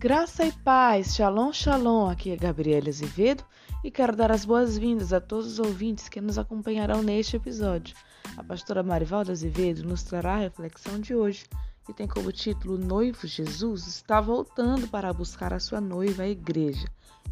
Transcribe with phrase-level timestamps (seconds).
[0.00, 2.08] Graça e paz, shalom, shalom.
[2.08, 3.44] Aqui é Gabriela Azevedo
[3.84, 7.94] e quero dar as boas-vindas a todos os ouvintes que nos acompanharão neste episódio.
[8.34, 11.44] A pastora Marivalda Azevedo nos trará a reflexão de hoje,
[11.84, 16.88] que tem como título Noivo Jesus está voltando para buscar a sua noiva, a igreja.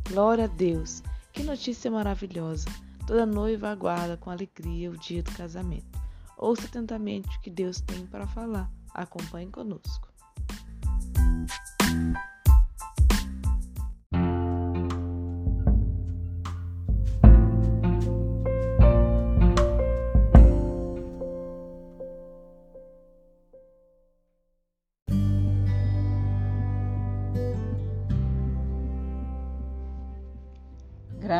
[0.07, 1.03] Glória a Deus!
[1.33, 2.69] Que notícia maravilhosa!
[3.07, 5.99] Toda noiva aguarda com alegria o dia do casamento.
[6.37, 8.71] Ouça atentamente o que Deus tem para falar.
[8.93, 10.08] Acompanhe conosco.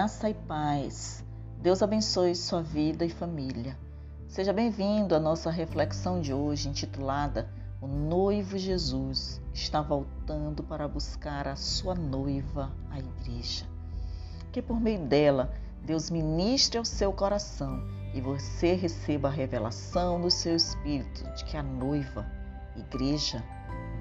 [0.09, 1.23] Graça e paz.
[1.61, 3.77] Deus abençoe sua vida e família.
[4.27, 7.47] Seja bem-vindo à nossa reflexão de hoje, intitulada
[7.79, 13.67] O Noivo Jesus está voltando para buscar a sua noiva, a igreja.
[14.51, 15.53] Que por meio dela,
[15.85, 21.55] Deus ministre ao seu coração e você receba a revelação do seu espírito de que
[21.55, 22.25] a noiva,
[22.75, 23.45] igreja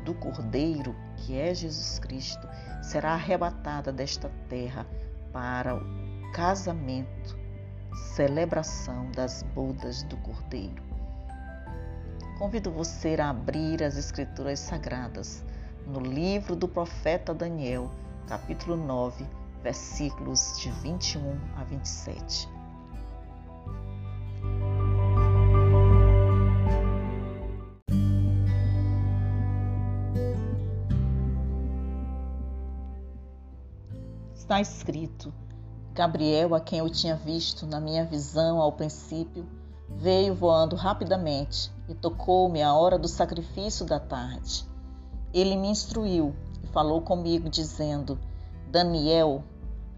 [0.05, 2.47] do Cordeiro, que é Jesus Cristo,
[2.81, 4.87] será arrebatada desta terra
[5.37, 7.37] para o casamento,
[8.15, 10.81] celebração das bodas do Cordeiro.
[12.39, 15.45] Convido você a abrir as Escrituras Sagradas
[15.85, 17.91] no livro do profeta Daniel,
[18.27, 19.27] capítulo 9,
[19.61, 22.56] versículos de 21 a 27.
[34.47, 35.33] Está escrito:
[35.93, 39.45] Gabriel, a quem eu tinha visto na minha visão ao princípio,
[39.89, 44.65] veio voando rapidamente e tocou-me a hora do sacrifício da tarde.
[45.33, 48.17] Ele me instruiu e falou comigo, dizendo:
[48.71, 49.43] Daniel,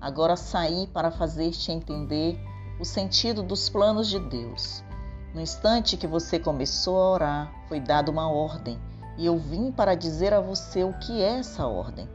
[0.02, 2.44] agora saí para fazer-te entender
[2.80, 4.84] o sentido dos planos de Deus.
[5.32, 8.80] No instante que você começou a orar, foi dada uma ordem,
[9.16, 12.10] e eu vim para dizer a você o que é essa ordem,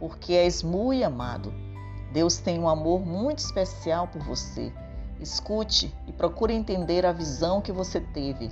[0.00, 1.67] porque és muito amado
[2.12, 4.72] Deus tem um amor muito especial por você.
[5.20, 8.50] Escute e procure entender a visão que você teve.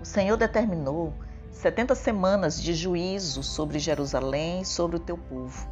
[0.00, 1.12] O Senhor determinou
[1.50, 5.68] 70 semanas de juízo sobre Jerusalém e sobre o teu povo,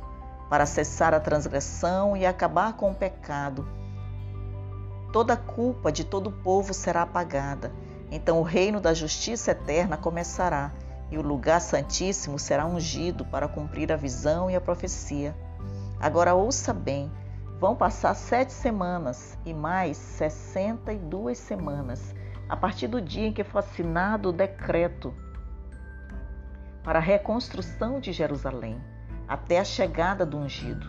[0.49, 3.67] para cessar a transgressão e acabar com o pecado.
[5.13, 7.73] Toda a culpa de todo o povo será apagada.
[8.11, 10.73] Então o reino da justiça eterna começará
[11.11, 15.35] e o lugar santíssimo será ungido para cumprir a visão e a profecia.
[16.01, 17.11] Agora ouça bem:
[17.59, 22.15] vão passar sete semanas e mais sessenta e duas semanas
[22.49, 25.13] a partir do dia em que foi assinado o decreto
[26.85, 28.81] para a reconstrução de Jerusalém,
[29.27, 30.87] até a chegada do ungido.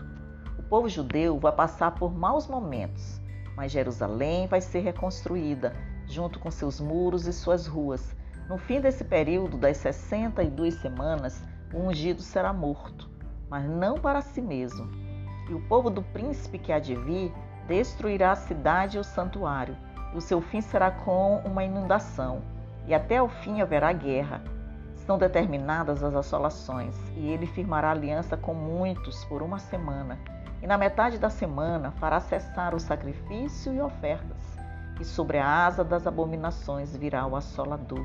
[0.56, 3.20] O povo judeu vai passar por maus momentos,
[3.56, 5.74] mas Jerusalém vai ser reconstruída,
[6.06, 8.16] junto com seus muros e suas ruas.
[8.48, 11.42] No fim desse período das 62 semanas,
[11.74, 13.09] o ungido será morto
[13.50, 14.88] mas não para si mesmo.
[15.48, 17.34] E o povo do príncipe que há de vir
[17.66, 19.76] destruirá a cidade e o santuário,
[20.14, 22.42] e o seu fim será com uma inundação,
[22.86, 24.42] e até o fim haverá guerra.
[24.94, 30.18] São determinadas as assolações, e ele firmará aliança com muitos por uma semana,
[30.62, 34.56] e na metade da semana fará cessar o sacrifício e ofertas,
[35.00, 38.04] e sobre a asa das abominações virá o assolador.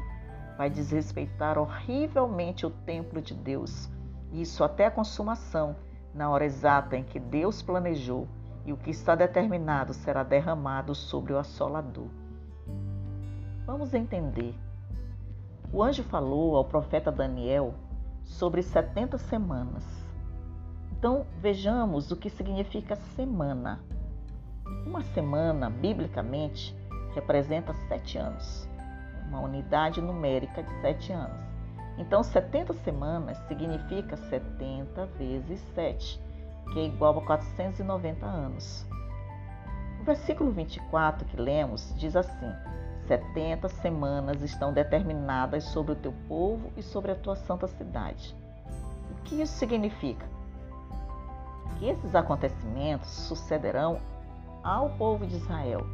[0.57, 3.89] Vai desrespeitar horrivelmente o templo de Deus
[4.31, 5.75] isso até a consumação,
[6.13, 8.27] na hora exata em que Deus planejou,
[8.65, 12.07] e o que está determinado será derramado sobre o assolador.
[13.65, 14.55] Vamos entender.
[15.71, 17.73] O anjo falou ao profeta Daniel
[18.23, 19.83] sobre 70 semanas.
[20.91, 23.83] Então vejamos o que significa semana.
[24.85, 26.75] Uma semana, biblicamente,
[27.13, 28.67] representa sete anos,
[29.27, 31.54] uma unidade numérica de sete anos.
[31.97, 36.21] Então, 70 semanas significa 70 vezes 7,
[36.73, 38.85] que é igual a 490 anos.
[40.01, 42.51] O versículo 24 que lemos diz assim:
[43.07, 48.35] 70 semanas estão determinadas sobre o teu povo e sobre a tua santa cidade.
[49.11, 50.25] O que isso significa?
[51.77, 53.99] Que esses acontecimentos sucederão
[54.63, 55.85] ao povo de Israel,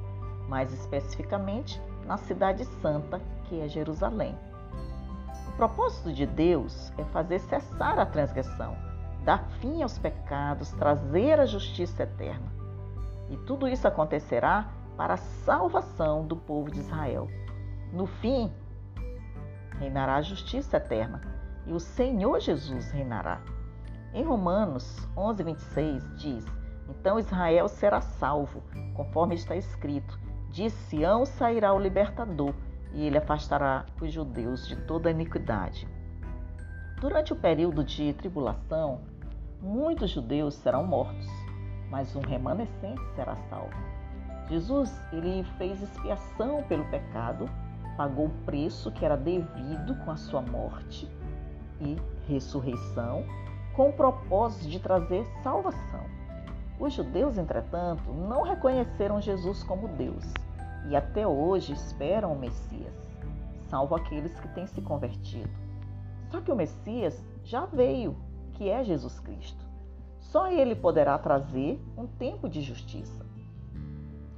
[0.47, 4.35] mais especificamente na cidade santa que é Jerusalém.
[5.61, 8.75] Propósito de Deus é fazer cessar a transgressão,
[9.23, 12.51] dar fim aos pecados, trazer a justiça eterna.
[13.29, 17.27] E tudo isso acontecerá para a salvação do povo de Israel.
[17.93, 18.51] No fim,
[19.77, 21.21] reinará a justiça eterna
[21.67, 23.39] e o Senhor Jesus reinará.
[24.15, 26.45] Em Romanos 11, 26 diz:
[26.89, 28.63] Então Israel será salvo,
[28.95, 30.17] conforme está escrito:
[30.49, 32.55] De Sião sairá o libertador,
[32.93, 35.87] e ele afastará os judeus de toda a iniquidade.
[36.99, 39.01] Durante o período de tribulação,
[39.61, 41.27] muitos judeus serão mortos,
[41.89, 43.75] mas um remanescente será salvo.
[44.49, 47.49] Jesus, ele fez expiação pelo pecado,
[47.95, 51.09] pagou o preço que era devido com a sua morte
[51.79, 51.97] e
[52.27, 53.25] ressurreição
[53.75, 56.03] com o propósito de trazer salvação.
[56.79, 60.25] Os judeus, entretanto, não reconheceram Jesus como Deus
[60.89, 62.93] e até hoje esperam o Messias,
[63.67, 65.49] salvo aqueles que têm se convertido.
[66.29, 68.15] Só que o Messias já veio,
[68.53, 69.65] que é Jesus Cristo.
[70.19, 73.25] Só ele poderá trazer um tempo de justiça.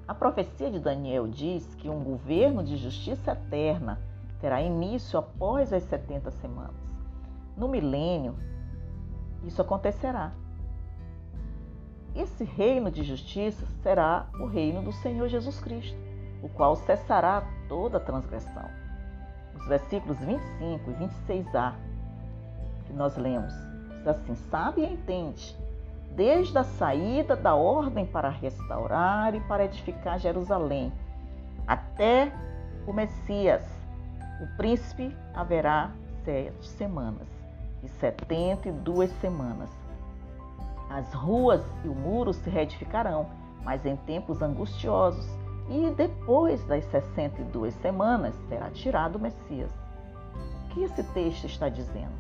[0.08, 4.02] A profecia de Daniel diz que um governo de justiça eterna
[4.40, 6.76] terá início após as 70 semanas.
[7.56, 8.36] No milênio,
[9.46, 10.34] isso acontecerá.
[12.16, 15.98] Esse reino de justiça será o reino do Senhor Jesus Cristo,
[16.44, 18.70] o qual cessará toda transgressão.
[19.56, 21.74] Os versículos 25 e 26a
[22.86, 23.54] que nós lemos,
[24.00, 25.58] diz assim: Sabe e entende,
[26.12, 30.92] desde a saída da ordem para restaurar e para edificar Jerusalém,
[31.66, 32.32] até
[32.86, 33.64] o Messias,
[34.42, 35.92] o príncipe haverá
[36.26, 37.28] sete semanas
[37.82, 39.70] e setenta e duas semanas.
[40.90, 43.28] As ruas e o muro se reedificarão,
[43.64, 45.26] mas em tempos angustiosos,
[45.70, 49.72] e depois das sessenta e duas semanas será tirado o Messias.
[50.66, 52.14] O que esse texto está dizendo?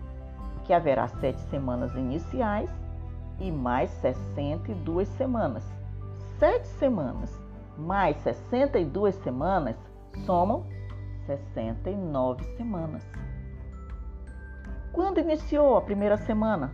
[0.66, 2.69] Que haverá sete semanas iniciais
[3.40, 5.63] e mais sessenta e duas semanas.
[6.40, 7.44] Sete semanas
[7.78, 9.75] mais sessenta e duas semanas
[10.25, 10.66] somam
[11.25, 13.04] sessenta e nove semanas.
[14.92, 16.72] Quando iniciou a primeira semana?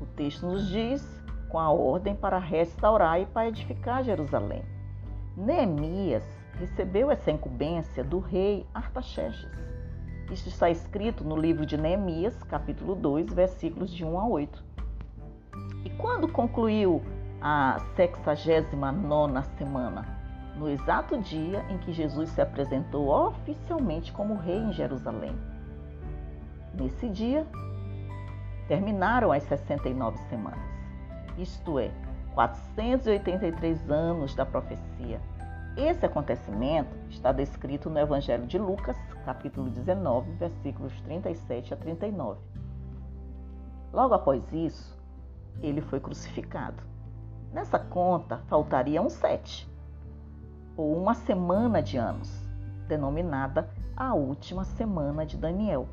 [0.00, 4.71] O texto nos diz com a ordem para restaurar e para edificar Jerusalém.
[5.36, 6.24] Neemias
[6.58, 9.50] recebeu essa incumbência do rei Artaxerxes.
[10.30, 14.64] Isso está escrito no livro de Neemias, capítulo 2, versículos de 1 a 8.
[15.84, 17.02] E quando concluiu
[17.40, 20.20] a 69 semana?
[20.56, 25.34] No exato dia em que Jesus se apresentou oficialmente como rei em Jerusalém.
[26.74, 27.46] Nesse dia,
[28.68, 30.60] terminaram as 69 semanas,
[31.38, 31.90] isto é,
[32.34, 35.20] 483 anos da profecia.
[35.76, 42.40] Esse acontecimento está descrito no Evangelho de Lucas, capítulo 19, versículos 37 a 39.
[43.92, 44.98] Logo após isso,
[45.62, 46.82] ele foi crucificado.
[47.52, 49.70] Nessa conta faltaria um sete,
[50.76, 52.30] ou uma semana de anos,
[52.88, 55.86] denominada a última semana de Daniel.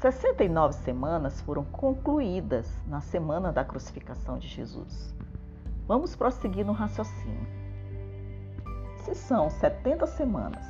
[0.00, 5.14] 69 semanas foram concluídas na semana da crucificação de Jesus.
[5.86, 7.46] Vamos prosseguir no raciocínio.
[9.04, 10.64] Se são 70 semanas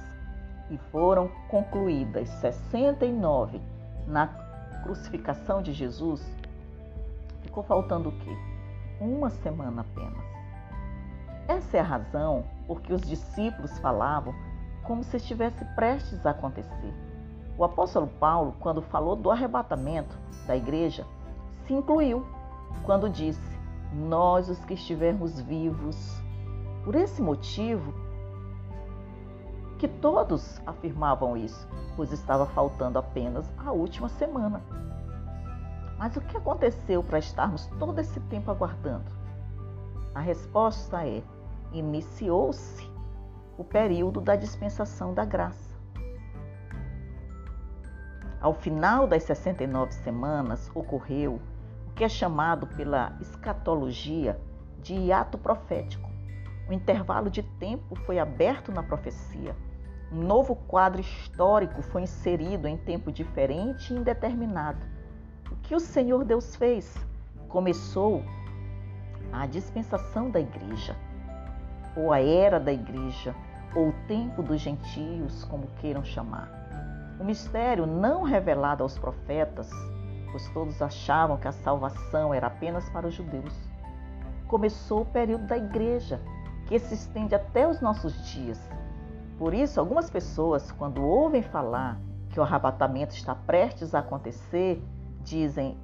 [0.69, 3.61] e foram concluídas 69
[4.05, 4.27] na
[4.83, 6.21] crucificação de Jesus,
[7.43, 8.37] ficou faltando o quê?
[9.01, 10.25] Uma semana apenas.
[11.47, 14.35] Essa é a razão por que os discípulos falavam
[14.83, 17.10] como se estivesse prestes a acontecer
[17.57, 20.17] o apóstolo Paulo, quando falou do arrebatamento
[20.47, 21.07] da igreja,
[21.67, 22.27] se incluiu
[22.85, 23.59] quando disse:
[23.93, 26.21] Nós, os que estivermos vivos.
[26.85, 27.93] Por esse motivo,
[29.79, 34.63] que todos afirmavam isso, pois estava faltando apenas a última semana.
[35.99, 39.11] Mas o que aconteceu para estarmos todo esse tempo aguardando?
[40.15, 41.23] A resposta é:
[41.73, 42.91] iniciou-se
[43.57, 45.70] o período da dispensação da graça.
[48.41, 51.39] Ao final das 69 semanas, ocorreu
[51.87, 54.41] o que é chamado pela escatologia
[54.83, 56.09] de hiato profético.
[56.67, 59.55] O intervalo de tempo foi aberto na profecia.
[60.11, 64.87] Um novo quadro histórico foi inserido em tempo diferente e indeterminado.
[65.51, 66.97] O que o Senhor Deus fez?
[67.47, 68.25] Começou
[69.31, 70.97] a dispensação da igreja,
[71.95, 73.35] ou a era da igreja,
[73.75, 76.60] ou o tempo dos gentios, como queiram chamar.
[77.21, 79.71] O mistério não revelado aos profetas,
[80.31, 83.55] pois todos achavam que a salvação era apenas para os judeus.
[84.49, 86.19] Começou o período da igreja,
[86.67, 88.59] que se estende até os nossos dias.
[89.39, 92.01] Por isso, algumas pessoas, quando ouvem falar
[92.31, 94.83] que o arrebatamento está prestes a acontecer,
[95.23, 95.77] dizem: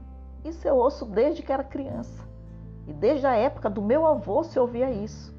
[0.42, 2.26] Isso eu ouço desde que era criança.
[2.86, 5.36] E desde a época do meu avô se ouvia isso.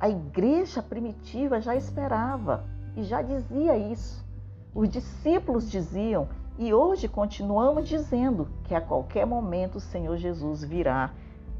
[0.00, 2.64] A igreja primitiva já esperava
[2.96, 4.31] e já dizia isso.
[4.74, 11.10] Os discípulos diziam E hoje continuamos dizendo que a qualquer momento o Senhor Jesus virá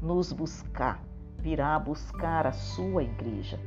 [0.01, 0.99] nos buscar,
[1.37, 3.59] virá buscar a sua igreja.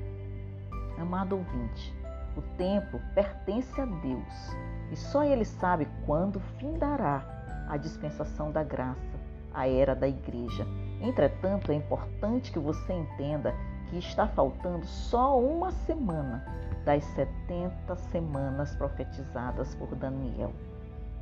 [0.98, 1.94] Amado ouvinte,
[2.36, 4.56] o tempo pertence a Deus
[4.90, 7.24] e só Ele sabe quando findará
[7.68, 9.18] a dispensação da graça,
[9.52, 10.66] a era da igreja.
[11.00, 13.54] Entretanto, é importante que você entenda
[13.88, 16.44] que está faltando só uma semana
[16.86, 20.52] das 70 semanas profetizadas por Daniel.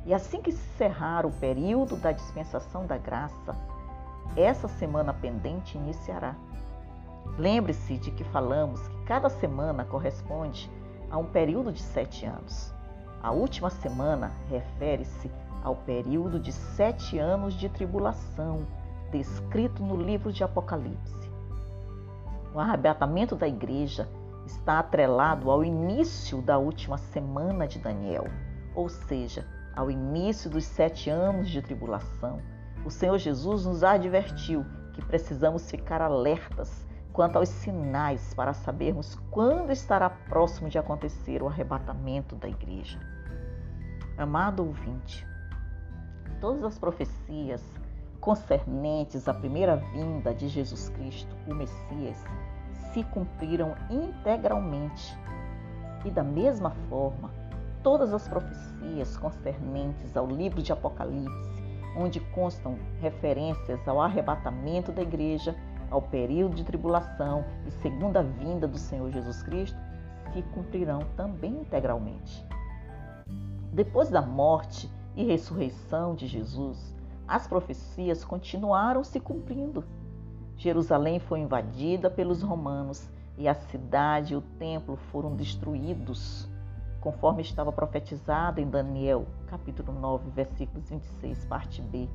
[0.05, 3.55] E assim que se encerrar o período da dispensação da graça,
[4.37, 6.35] essa semana pendente iniciará.
[7.39, 10.69] Lembre-se de que falamos que cada semana corresponde
[11.09, 12.71] a um período de sete anos.
[13.23, 15.31] A última semana refere-se
[15.63, 18.67] ao período de sete anos de tribulação,
[19.11, 21.31] descrito no livro de Apocalipse.
[22.53, 24.07] O arrebatamento da igreja
[24.45, 28.25] está atrelado ao início da última semana de Daniel,
[28.73, 32.39] ou seja, ao início dos sete anos de tribulação,
[32.85, 39.71] o Senhor Jesus nos advertiu que precisamos ficar alertas quanto aos sinais para sabermos quando
[39.71, 42.99] estará próximo de acontecer o arrebatamento da igreja.
[44.17, 45.25] Amado ouvinte,
[46.39, 47.63] todas as profecias
[48.19, 52.23] concernentes à primeira vinda de Jesus Cristo, o Messias,
[52.95, 55.19] se cumpriram integralmente.
[56.05, 57.29] E da mesma forma,
[57.83, 61.51] todas as profecias concernentes ao livro de Apocalipse,
[61.97, 65.53] onde constam referências ao arrebatamento da igreja,
[65.91, 69.77] ao período de tribulação e segunda vinda do Senhor Jesus Cristo,
[70.31, 72.47] se cumprirão também integralmente.
[73.73, 76.95] Depois da morte e ressurreição de Jesus,
[77.27, 79.83] as profecias continuaram se cumprindo.
[80.57, 86.49] Jerusalém foi invadida pelos romanos e a cidade e o templo foram destruídos
[87.05, 92.09] conforme estava profetizado em Daniel, capítulo 9, versículos 26, parte B,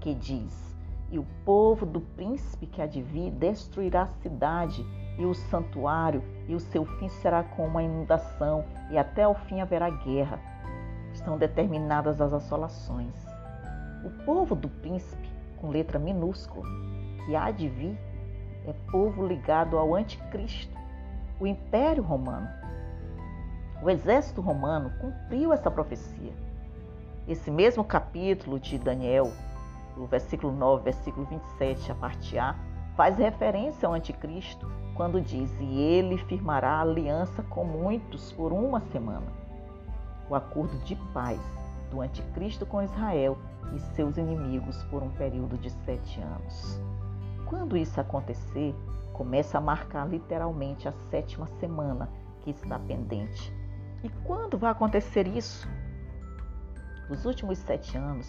[0.00, 0.76] que diz:
[1.12, 4.84] E o povo do príncipe que há de vir destruirá a cidade
[5.16, 9.60] e o santuário, e o seu fim será como uma inundação, e até o fim
[9.60, 10.40] haverá guerra.
[11.12, 13.14] Estão determinadas as assolações.
[14.04, 15.30] O povo do príncipe,
[15.60, 16.66] com letra minúscula,
[17.24, 17.98] que há de vir,
[18.66, 20.76] é povo ligado ao anticristo,
[21.40, 22.48] o império romano
[23.82, 26.32] o exército romano cumpriu essa profecia.
[27.26, 29.32] Esse mesmo capítulo de Daniel,
[29.96, 32.54] o versículo 9, versículo 27, a parte A,
[32.96, 39.26] faz referência ao anticristo quando diz: E ele firmará aliança com muitos por uma semana.
[40.30, 41.40] O acordo de paz
[41.90, 43.36] do anticristo com Israel
[43.74, 46.80] e seus inimigos por um período de sete anos.
[47.52, 48.74] Quando isso acontecer,
[49.12, 52.08] começa a marcar literalmente a sétima semana
[52.40, 53.52] que está pendente
[54.02, 55.68] e quando vai acontecer isso?
[57.10, 58.26] Os últimos sete anos,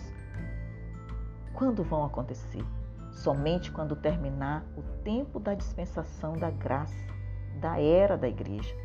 [1.54, 2.66] quando vão acontecer?
[3.14, 7.08] Somente quando terminar o tempo da dispensação da graça,
[7.62, 8.76] da era da igreja,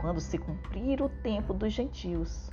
[0.00, 2.50] quando se cumprir o tempo dos gentios.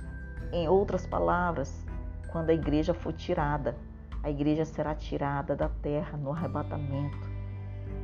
[0.52, 1.84] Em outras palavras,
[2.30, 3.76] quando a igreja for tirada,
[4.22, 7.30] a igreja será tirada da terra no arrebatamento.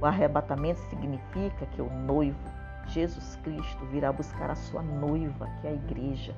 [0.00, 5.70] O arrebatamento significa que o noivo Jesus Cristo virá buscar a sua noiva, que é
[5.70, 6.34] a igreja.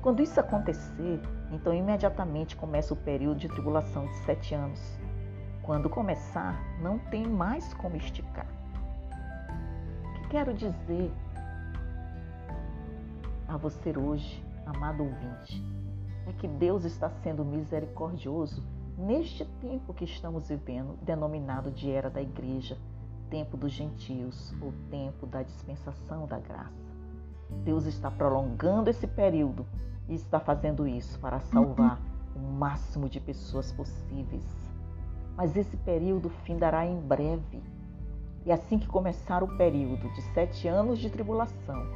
[0.00, 1.20] Quando isso acontecer,
[1.50, 4.80] então imediatamente começa o período de tribulação de sete anos.
[5.62, 8.46] Quando começar, não tem mais como esticar.
[10.04, 11.12] O que quero dizer
[13.48, 15.62] a você hoje, amado ouvinte,
[16.26, 18.62] é que Deus está sendo misericordioso
[18.98, 22.76] neste tempo que estamos vivendo, denominado de era da igreja
[23.30, 26.88] tempo dos gentios, o tempo da dispensação da graça.
[27.64, 29.66] Deus está prolongando esse período
[30.08, 32.00] e está fazendo isso para salvar
[32.34, 34.46] o máximo de pessoas possíveis.
[35.36, 37.62] Mas esse período findará em breve.
[38.44, 41.86] E assim que começar o período de sete anos de tribulação,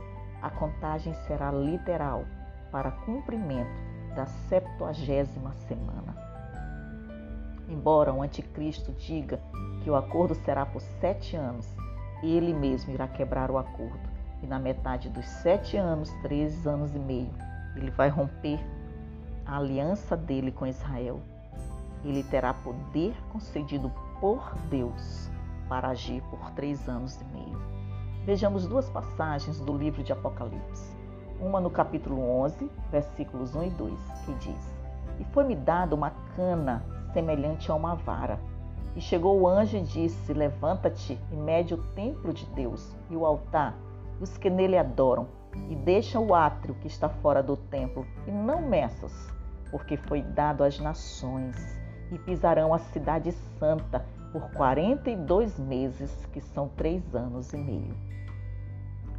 [0.41, 2.25] a contagem será literal
[2.71, 3.81] para cumprimento
[4.15, 6.32] da septuagésima semana.
[7.69, 9.41] Embora o anticristo diga
[9.83, 11.67] que o acordo será por sete anos,
[12.23, 14.11] ele mesmo irá quebrar o acordo.
[14.43, 17.31] E na metade dos sete anos, três anos e meio,
[17.77, 18.59] ele vai romper
[19.47, 21.21] a aliança dele com Israel.
[22.05, 23.91] Ele terá poder concedido
[24.21, 25.31] por Deus
[25.69, 27.61] para agir por três anos e meio.
[28.25, 30.97] Vejamos duas passagens do livro de Apocalipse.
[31.41, 34.77] Uma no capítulo 11, versículos 1 e 2, que diz:
[35.19, 38.39] E foi-me dada uma cana semelhante a uma vara
[38.95, 43.25] e chegou o anjo e disse: Levanta-te e mede o templo de Deus e o
[43.25, 43.75] altar,
[44.21, 45.27] e os que nele adoram,
[45.69, 49.13] e deixa o átrio que está fora do templo, e não meças,
[49.71, 51.57] porque foi dado às nações,
[52.11, 57.57] e pisarão a cidade santa por quarenta e dois meses, que são três anos e
[57.57, 57.95] meio.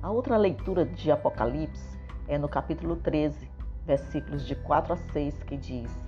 [0.02, 1.98] A outra leitura de Apocalipse
[2.28, 3.50] é no capítulo 13,
[3.86, 6.03] versículos de 4 a 6, que diz: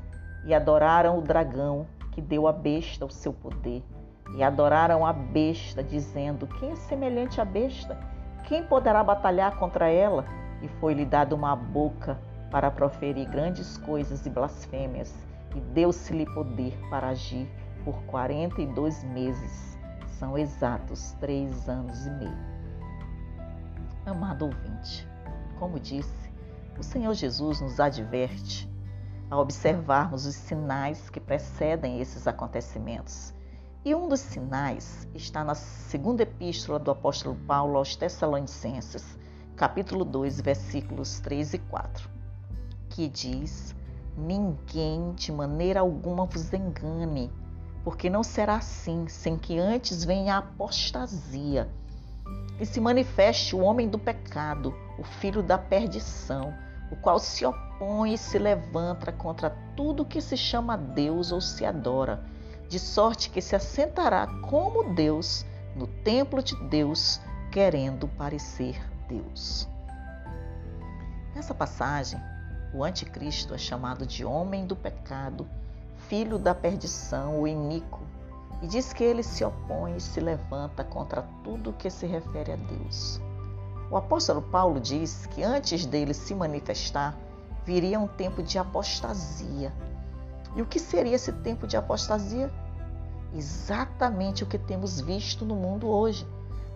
[0.45, 3.83] E adoraram o dragão que deu à besta o seu poder,
[4.35, 7.97] e adoraram a besta, dizendo: Quem é semelhante à besta?
[8.45, 10.25] Quem poderá batalhar contra ela?
[10.61, 12.17] E foi-lhe dada uma boca
[12.49, 15.13] para proferir grandes coisas e blasfêmias,
[15.55, 17.49] e deu-se-lhe poder para agir
[17.83, 19.77] por quarenta e dois meses.
[20.07, 22.55] São exatos três anos e meio.
[24.05, 25.07] Amado ouvinte,
[25.59, 26.31] como disse,
[26.77, 28.69] o Senhor Jesus nos adverte
[29.35, 33.33] a observarmos os sinais que precedem esses acontecimentos.
[33.83, 39.17] E um dos sinais está na segunda epístola do apóstolo Paulo aos Tessalonicenses,
[39.55, 42.09] capítulo 2, versículos 3 e 4,
[42.89, 43.75] que diz:
[44.17, 47.29] Ninguém de maneira alguma vos engane,
[47.83, 51.69] porque não será assim, sem que antes venha a apostasia
[52.59, 56.53] e se manifeste o homem do pecado, o filho da perdição,
[56.91, 61.65] o qual se opõe e se levanta contra tudo que se chama Deus ou se
[61.65, 62.23] adora,
[62.67, 67.19] de sorte que se assentará como Deus no templo de Deus,
[67.51, 69.67] querendo parecer Deus.
[71.35, 72.19] Nessa passagem,
[72.73, 75.47] o anticristo é chamado de homem do pecado,
[76.07, 78.01] filho da perdição, o iníquo,
[78.61, 82.55] e diz que ele se opõe e se levanta contra tudo que se refere a
[82.55, 83.21] Deus.
[83.89, 87.15] O apóstolo Paulo diz que antes dele se manifestar,
[87.63, 89.71] viria um tempo de apostasia.
[90.55, 92.51] E o que seria esse tempo de apostasia?
[93.33, 96.25] Exatamente o que temos visto no mundo hoje.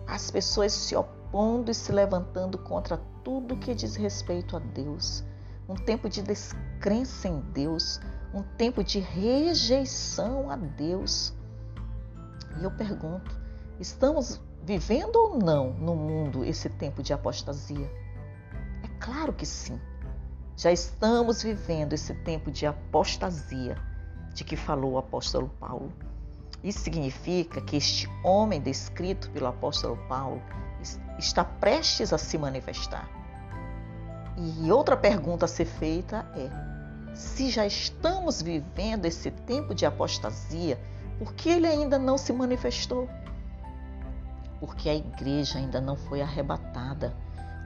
[0.06, 5.24] As pessoas se opondo e se levantando contra tudo que diz respeito a Deus.
[5.68, 8.00] Um tempo de descrença em Deus,
[8.34, 11.32] um tempo de rejeição a Deus.
[12.60, 13.38] E eu pergunto:
[13.78, 17.90] estamos vivendo ou não no mundo esse tempo de apostasia?
[18.82, 19.80] É claro que sim.
[20.56, 23.76] Já estamos vivendo esse tempo de apostasia
[24.34, 25.92] de que falou o apóstolo Paulo.
[26.62, 30.42] Isso significa que este homem descrito pelo apóstolo Paulo
[31.18, 33.08] está prestes a se manifestar.
[34.36, 40.78] E outra pergunta a ser feita é: se já estamos vivendo esse tempo de apostasia,
[41.18, 43.08] por que ele ainda não se manifestou?
[44.60, 47.16] Porque a igreja ainda não foi arrebatada.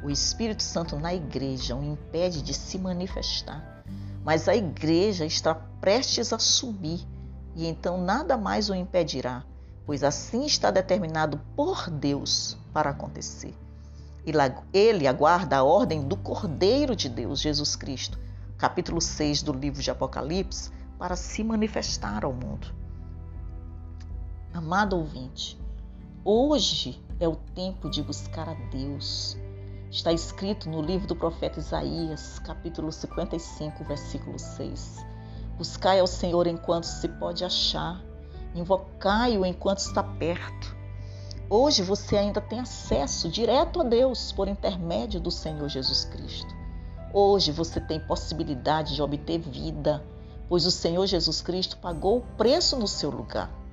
[0.03, 3.83] O Espírito Santo na igreja o impede de se manifestar.
[4.25, 7.07] Mas a igreja está prestes a subir
[7.55, 9.45] e então nada mais o impedirá,
[9.87, 13.55] pois assim está determinado por Deus para acontecer.
[14.73, 18.19] Ele aguarda a ordem do Cordeiro de Deus, Jesus Cristo,
[18.57, 22.75] capítulo 6 do livro de Apocalipse, para se manifestar ao mundo.
[24.53, 25.61] Amado ouvinte,
[26.25, 29.37] hoje é o tempo de buscar a Deus.
[29.91, 35.05] Está escrito no livro do profeta Isaías, capítulo 55, versículo 6.
[35.59, 38.03] Buscai ao Senhor enquanto se pode achar,
[38.55, 40.75] invocai-o enquanto está perto.
[41.49, 46.53] Hoje você ainda tem acesso direto a Deus por intermédio do Senhor Jesus Cristo.
[47.13, 50.03] Hoje você tem possibilidade de obter vida,
[50.49, 53.64] pois o Senhor Jesus Cristo pagou o preço no seu lugar.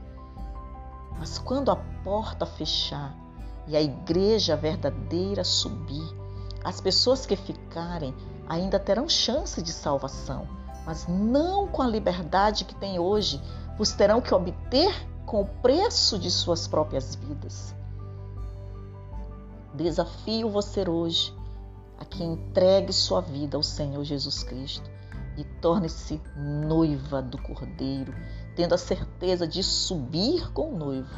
[1.18, 3.16] Mas quando a porta fechar
[3.68, 6.04] e a igreja verdadeira subir,
[6.64, 8.14] as pessoas que ficarem
[8.48, 10.48] ainda terão chance de salvação,
[10.86, 13.42] mas não com a liberdade que têm hoje,
[13.78, 14.94] pois terão que obter
[15.26, 17.74] com o preço de suas próprias vidas.
[19.74, 21.34] Desafio você hoje
[21.98, 24.90] a que entregue sua vida ao Senhor Jesus Cristo
[25.38, 28.14] e torne-se noiva do Cordeiro
[28.56, 31.16] tendo a certeza de subir com o noivo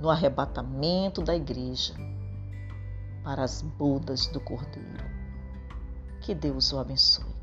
[0.00, 1.94] no arrebatamento da igreja
[3.22, 5.04] para as bodas do Cordeiro.
[6.20, 7.33] Que Deus o abençoe.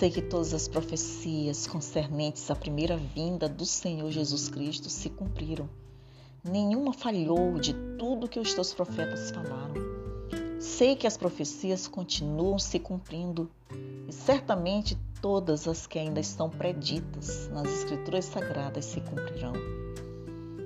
[0.00, 5.68] Sei que todas as profecias concernentes à primeira vinda do Senhor Jesus Cristo se cumpriram.
[6.42, 9.74] Nenhuma falhou de tudo que os teus profetas falaram.
[10.58, 13.50] Sei que as profecias continuam se cumprindo
[14.08, 19.52] e certamente todas as que ainda estão preditas nas Escrituras Sagradas se cumprirão.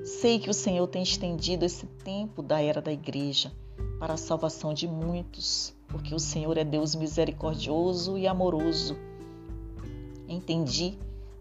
[0.04, 3.50] Sei que o Senhor tem estendido esse tempo da era da igreja
[3.98, 8.96] para a salvação de muitos porque o Senhor é Deus misericordioso e amoroso.
[10.28, 10.98] Entendi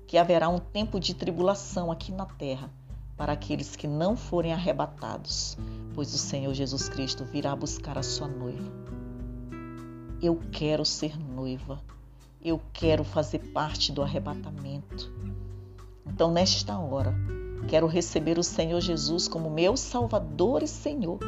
[0.08, 2.70] que haverá um tempo de tribulação aqui na terra
[3.18, 5.58] para aqueles que não forem arrebatados,
[5.94, 8.72] pois o Senhor Jesus Cristo virá buscar a sua noiva.
[10.22, 11.82] Eu quero ser noiva.
[12.44, 15.12] Eu quero fazer parte do arrebatamento.
[16.06, 17.14] Então, nesta hora,
[17.68, 21.20] quero receber o Senhor Jesus como meu Salvador e Senhor.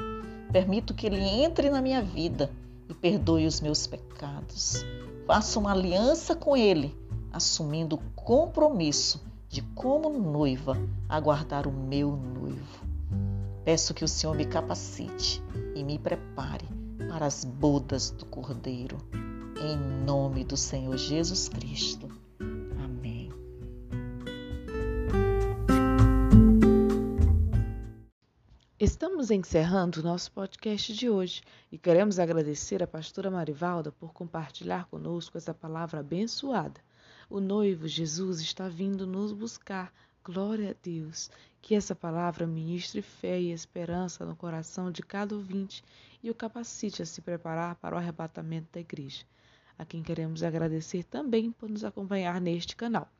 [0.51, 2.51] Permito que Ele entre na minha vida
[2.89, 4.85] e perdoe os meus pecados.
[5.25, 6.95] Faça uma aliança com Ele,
[7.35, 10.77] assumindo o compromisso de, como noiva,
[11.09, 12.85] aguardar o meu noivo.
[13.65, 15.43] Peço que o Senhor me capacite
[15.75, 16.65] e me prepare
[17.09, 18.97] para as bodas do Cordeiro.
[19.59, 22.07] Em nome do Senhor Jesus Cristo.
[22.81, 23.29] Amém.
[28.79, 34.85] Estamos encerrando o nosso podcast de hoje e queremos agradecer a pastora Marivalda por compartilhar
[34.85, 36.84] conosco essa palavra abençoada.
[37.27, 39.91] O noivo Jesus está vindo nos buscar.
[40.23, 41.31] Glória a Deus.
[41.59, 45.83] Que essa palavra ministre fé e esperança no coração de cada ouvinte
[46.21, 49.25] e o capacite a se preparar para o arrebatamento da igreja.
[49.77, 53.11] A quem queremos agradecer também por nos acompanhar neste canal.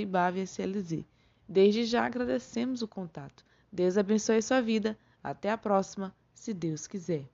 [0.00, 1.04] ibavslz.
[1.48, 3.44] Desde já agradecemos o contato.
[3.70, 4.98] Deus abençoe sua vida.
[5.22, 7.31] Até a próxima, se Deus quiser.